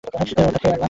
অর্থাৎ 0.03 0.27
হে 0.29 0.43
আল্লাহ! 0.43 0.77